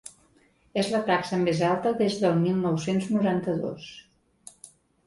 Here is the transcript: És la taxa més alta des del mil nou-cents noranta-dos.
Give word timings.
És 0.83 0.87
la 0.93 1.01
taxa 1.09 1.39
més 1.43 1.61
alta 1.69 1.91
des 2.01 2.17
del 2.25 2.41
mil 2.47 2.59
nou-cents 2.65 3.13
noranta-dos. 3.19 3.93